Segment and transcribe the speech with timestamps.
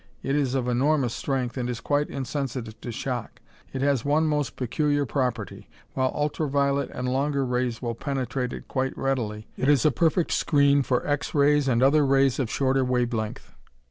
[0.23, 3.39] It is of enormous strength and is quite insensitive to shock.
[3.71, 5.69] It has one most peculiar property.
[5.93, 10.31] While ultra violet and longer rays will penetrate it quite readily, it is a perfect
[10.31, 13.53] screen for X rays and other rays of shorter wave length.